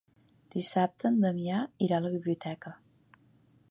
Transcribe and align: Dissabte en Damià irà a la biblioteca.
Dissabte 0.55 1.07
en 1.11 1.21
Damià 1.27 1.61
irà 1.89 2.01
a 2.01 2.05
la 2.07 2.13
biblioteca. 2.17 2.77